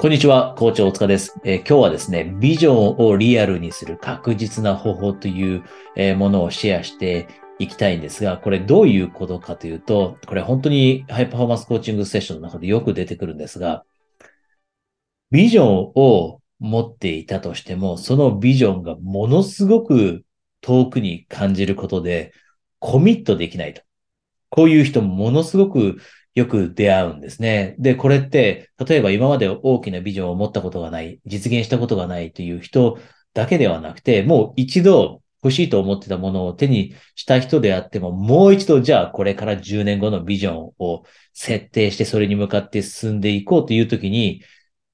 [0.00, 5.62] こんにちは、校長大塚です、えー今日はですね、ビジョンをリアルにする確実な方法という、
[5.94, 13.84] えーものをシェアしていきたいんですが、これどういうことかというと、これ本当にハイパフォーマンスコーチングセッションの中でよく出てくるんですが、
[15.30, 20.24] ビジョンを持っていたとしても、そのビジョンがものすごく
[20.62, 22.32] 遠くに感じることで、
[22.78, 23.82] コミットできないと。
[24.48, 25.98] こういう人もものすごく
[26.40, 27.74] よく出会うんですね。
[27.78, 32.98] で、これって、例えば今まで大きなビジョンを持ったことがない、実現したことがないという人
[33.34, 44.42] だけではなくて、もう一度欲しいと思ってたものを手にした人であっても、もう一度じゃあこれから10年後のビジョンを設定してそれに向かって進んでいこうという時に、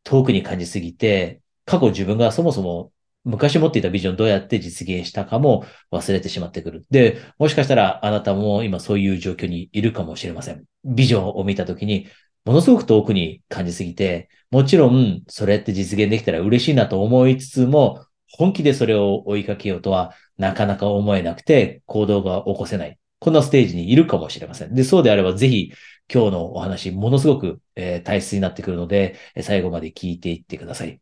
[0.05, 2.93] 遠くに感じすぎて、過去自分がそもそも
[3.27, 6.87] 昔持っていたビジョンどうやって実現したかも忘れてしまってくる。
[6.91, 10.65] で、もしかしたらあなたも今そういう状況にいるかもしれません。
[10.85, 12.07] ビジョンを見たときに、
[12.45, 22.99] ものすごく遠くに感じすぎて、もちろんそれって実現できたら嬉しいなと思いつつも、本気でそれを追いかけようとはなかなか思えなくて行動が起こせない。
[23.19, 24.75] こんなステージにいるかもしれません。
[24.75, 25.73] で、そうであればぜひ
[26.13, 31.01] 今日のお話、ものすごく、えー大切になってくるので、最後まで聞いていってください。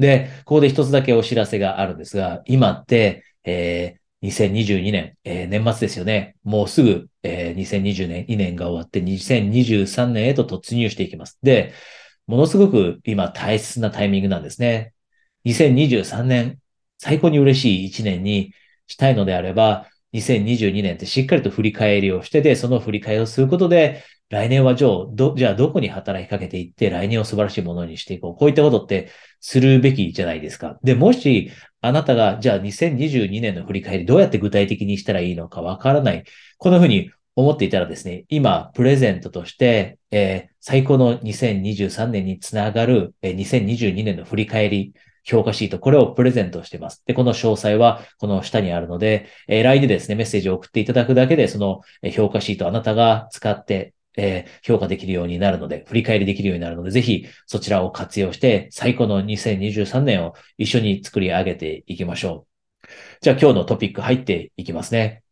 [0.00, 6.36] で、ここで一つだけお知らせがあるんですが、今って、えー2022年、えー年末ですよね。
[6.42, 11.38] もうすぐ、えー2020年、2年が終わって2023年へと突入していきます。
[11.42, 11.72] で、
[12.26, 14.92] ものすごく今大切なタイミングなんですね。
[15.44, 16.58] 2023年、
[16.98, 18.52] 最高に嬉しい1年に
[18.86, 28.36] したいのであれば、2022年ってしっかりと振り返りをしてで、その振り返りをすることで、来年はじゃあど、じゃあどこに働きかけていって、来年を素晴らしいものにしていこう。
[28.36, 30.78] こういったことってするべきじゃないですか。
[30.84, 31.50] で、もし、
[31.80, 36.24] あなたが、じゃあ2022年の振り返りどうやって具体的にしたらいいのかわからない。
[36.58, 44.92] こんなふうに思っていたらですね、今、プレゼントとして、えー最高の2023年につながる、えー2022年の振り返り、
[45.24, 47.02] 評価シート、これをプレゼントしています。
[47.06, 51.80] で、この詳細はこの下にあるので、えー LINE でですね、メッセージを送っていただくだけで、その
[52.12, 62.86] 評価シートあなたが使って、えー評価できるようになるので、振り返りできるようになるので、ぜひそちらを活用して、最高の2023年を一緒に作り上げていきましょう。
[63.20, 65.22] じゃあ今日のトピック入っていきますね。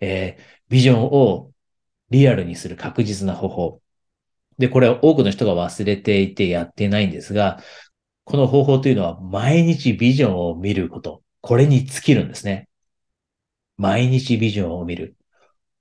[0.00, 1.52] えービジョンを
[2.10, 3.82] リアルにする確実な方法。
[4.58, 7.60] で、これは多くの人が忘れていてやってないんですが、
[8.24, 11.22] この方法というのは毎日ビジョンを見ること。
[11.40, 12.68] これに尽きるんですね。
[13.76, 15.16] 毎日ビジョンを見る。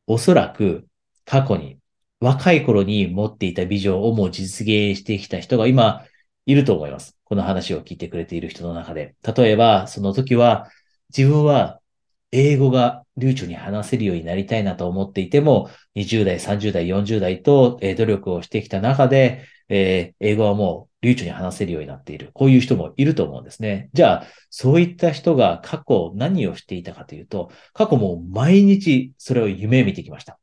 [0.08, 0.88] おそらく
[1.26, 1.80] 過去に
[2.26, 6.04] 若い頃に持っていたビジョンをもう実現してきた人が今
[6.48, 7.16] いると思います。
[7.24, 9.16] この話を聞いてくれている人の中で。
[9.22, 10.68] 例えば、その時は
[11.16, 11.80] 自分は
[12.32, 22.32] 英語が流暢に話せるようになりたいなと思っていても、20代、30代、40代と、え努力をしてきた中で、えー英語はもう流暢に話せるようになっている。
[22.34, 23.90] こういう人もいると思うんですね。
[23.94, 30.40] じゃあ、そういった人が過去何をしていたかというと、過去も毎日それを夢見てきました。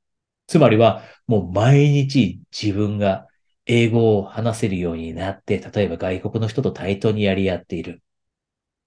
[0.53, 3.27] つまりは、もう毎日自分が
[3.65, 8.03] 英語を話せるようになって、例えば外国の人と対等にやり合っている。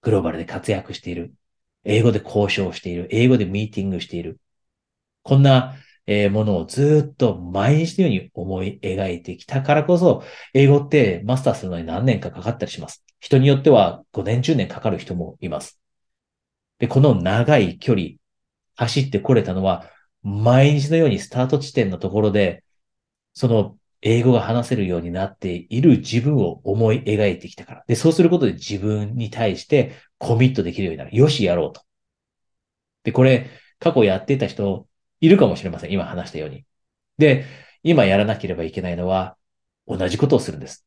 [0.00, 1.34] グローバルで活躍している。
[1.82, 3.08] 英語で交渉している。
[3.10, 4.38] 英語でミーティングしている。
[5.24, 5.74] こんな、
[6.06, 10.22] えものをずっと毎日のように思い描いてきたからこそ、
[10.54, 13.04] 英語ってマスターするのに何年かかかったりします。
[13.18, 15.80] 人によっては5年、10年かかる人もいます。
[16.78, 18.10] で、この長い距離、
[18.76, 19.90] 走ってこれたのは、
[20.26, 22.64] 毎日のようにスタート地点のところで、
[23.32, 27.84] その英語が話せるようになっている自分を思い描いてきたから。
[27.86, 31.16] で、そうすることで自分に対してコミットできるようになる。
[31.16, 31.82] よし、やろうと。
[33.04, 33.48] で、これ、
[33.78, 34.88] 過去やっていた人、
[35.20, 35.92] いるかもしれません。
[35.92, 36.64] 今話したように。
[37.18, 37.44] で、
[37.84, 39.36] 今やらなければいけないのは、
[39.86, 40.84] 同じことをするんです。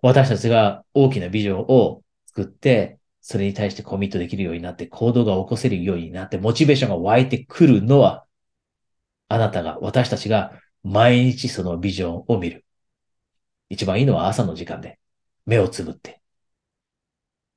[0.00, 8.24] 私たちが大きなビジョンを作って、それに対してコミットできるようになって、行動が起こせるようになって、モチベーションが湧いてくるのは、
[9.28, 12.64] あなたが、私たちが毎日そのビジョンを見る。
[13.68, 14.98] 一番いいのは朝の時間で、
[15.46, 16.20] 目をつぶって、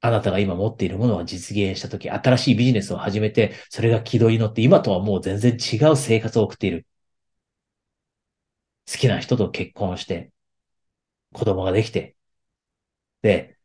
[0.02, 6.88] あなたが今持っているものを実現したとき、新しいビジネスを始めて、それが軌道に乗って、今とはもう全然違う生活を送っている。
[8.92, 10.32] 好きな人と結婚して、
[11.34, 12.16] 子供ができて、
[13.22, 13.58] で、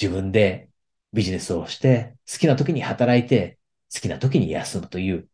[0.00, 0.70] 自分で
[1.12, 3.58] ビジネスをして、好きな時に働いて、
[3.94, 5.28] 好きな時に休むという、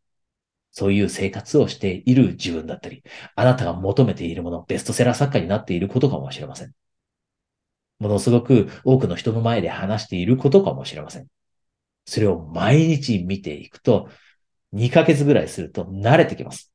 [0.72, 3.04] そういう生活をしている自分だったり、
[3.36, 6.72] あなたが求めているもの、ベストセラー作家になっていることかもしれません。
[7.98, 11.26] ものすごく多くの人の前で話していることかもしれません。
[12.06, 14.08] それを毎日見ていくと、
[14.72, 16.72] 2ヶ月ぐらいすると慣れてきます。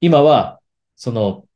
[0.00, 0.60] 今は、
[0.96, 1.46] その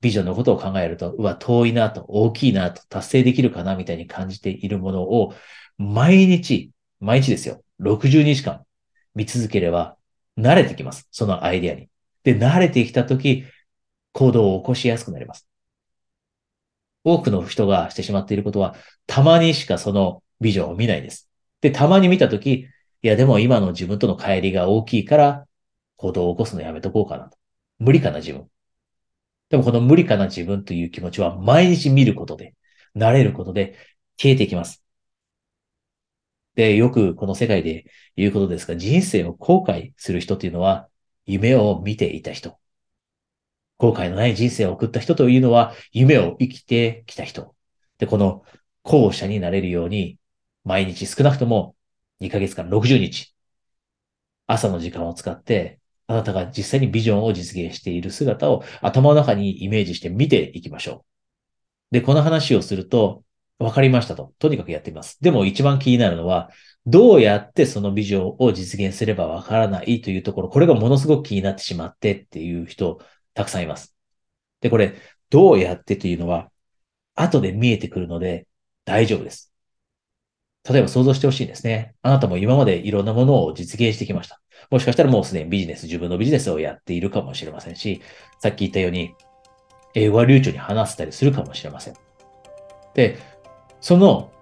[0.00, 5.34] ビジョンのことを考えると、うわ、遠いなと、大きいなと、達成できるかなみたいに感じているものを、
[5.78, 7.62] 毎日、毎日ですよ。
[7.80, 8.64] 60日間
[9.14, 9.96] 見続ければ、
[10.38, 11.08] 慣れてきます。
[11.10, 11.88] そのアイデアに。
[12.22, 13.44] で、慣れてきたとき、
[14.12, 15.46] 行動を起こしやすくなります。
[17.04, 18.74] 多くの人がしてしまっていることは、
[19.06, 21.30] たまにしかそのビジョンを見ないです。
[21.60, 22.68] で、たまに見たとき、い
[23.02, 25.46] や、でも今の自分との乖離が大きいから、
[25.96, 27.38] 行動を起こすのやめとこうかなと。
[27.78, 28.48] 無理かな自分。
[29.50, 32.54] でもこの無理かな自分という気持ちは毎日見ることで、
[32.96, 33.76] 慣れることで
[34.16, 34.83] 消えていきます。
[36.54, 37.86] で、よくこの世界で
[38.16, 40.88] 言うことですが、人生を後悔する人っていうのは、
[41.26, 42.58] 夢を見ていた人。
[43.76, 47.54] 後悔のない人生を送った人というのは、夢を生きてきた人。
[47.98, 48.44] で、この
[48.82, 50.18] 後者になれるように、
[50.64, 51.76] 毎日少なくとも
[52.20, 53.34] 2ヶ月間60日、
[54.46, 61.04] 朝の時間を使って、あなたが実際にビジョンを実現している姿を頭の中にイメージして見ていきましょ
[61.90, 61.94] う。
[61.94, 63.23] で、この話をすると、
[63.58, 64.32] わかりましたと。
[64.38, 65.18] とにかくやってみます。
[65.20, 66.50] でも一番気になるのは、
[66.86, 73.00] どうやってそのビジョンを実現すればわからないというところ、これがものすごく気になってしまってっていう人、
[73.32, 73.94] たくさんいます。
[74.60, 74.94] で、これ、
[75.30, 76.50] どうやってというのは、
[77.14, 78.46] 後で見えてくるので
[78.84, 79.52] 大丈夫です。
[80.68, 81.94] 例えば想像してほしいんですね。
[82.02, 84.40] あなたも今までいろんなものを実現してきました。
[84.70, 88.00] もしかしたらもうすでにビジネス、自分のビジネスをやっているかもしれませんし、
[88.40, 89.14] さっき言ったように、
[89.94, 91.94] 英語は流暢に話せたりするかもしれません。
[92.94, 93.18] で、
[93.84, 94.32] その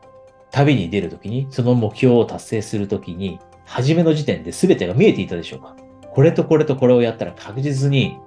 [0.53, 5.75] 旅に出るときに、その目標を達成するときに、初めの時点で全てが見えていたでしょうか？
[6.12, 8.21] これとこれとこれをやったら確実に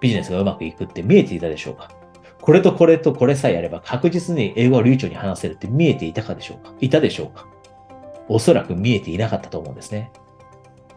[0.00, 1.90] ビジネスがうまくいくって見えていたでしょうか？
[2.40, 6.72] これとこれとこれさえやれば確実に英語は流暢に話せるって見えていたかでしょうか？
[6.80, 7.48] いたでしょうか？
[8.28, 10.12] おそらく見えていなかったと思うんですね。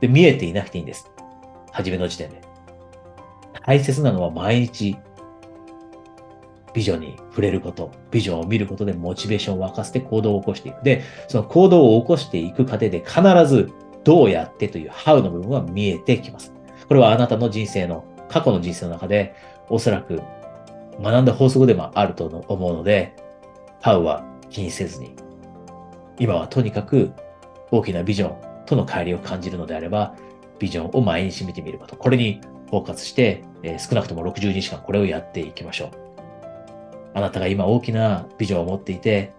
[0.01, 1.09] で、見えていなくていいんです。
[1.71, 2.44] 初めの時点で。
[3.65, 4.98] 大切なのは毎日
[6.74, 10.84] ビジョンに触れること、ビジョンを見ることでモチベーションを沸かせて行動を起こしていく。
[10.84, 13.72] で、その行動を起こしていく過程で必ず
[14.04, 16.54] どうやってという How の部分は見えてきます。
[16.88, 19.36] これはあなたの人生の、過去の人生の中で
[19.69, 20.22] おそらく
[21.02, 23.16] 学んだ法則でもあると思うので、
[23.81, 25.16] How は気にせずに、
[26.19, 27.12] 今はとにかく
[27.72, 30.16] 大きなビジョンとの帰りを感じるのであれば、
[30.60, 31.96] ビジョンを毎日見てみること。
[31.96, 36.06] これにフォーカスして、え、少なくとも60日間これをやっていきましょう。
[37.13, 39.33] あなたが今大きなビジョンを持っていて、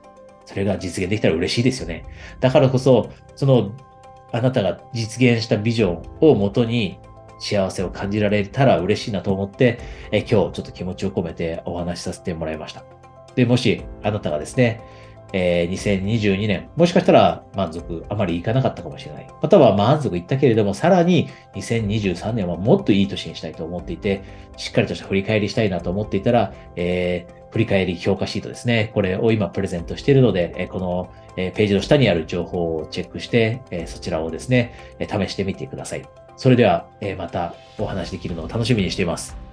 [0.47, 2.05] それが実現できたら嬉しいですよね。
[2.41, 3.73] だからこそ、その、
[4.33, 6.99] あなたが実現したビジョンをもとに
[7.39, 9.79] 幸せを感じられたら嬉しいなと思って、
[10.11, 12.85] え今日ちょっと気持ちを込めてお話しさせてもらいました。
[13.35, 14.83] で、もしあなたがですね、
[15.33, 19.29] えー、2022年、もしかしたら満足あまりいかなかったかもしれない。
[19.43, 24.23] または満足いったけれども、さらに2023年はもっといい年にしたいと思っていて、
[24.57, 28.91] しっかりとした振り返りしたいなと思っていたら、えー、振り返り評価シートですね。
[28.95, 36.07] これを今プレゼントしているので、このページの下にある情報をチェックして、そちらをですね、試してみてください。
[36.37, 36.87] それでは、
[37.17, 39.48] またお話できるのを楽しみにしています。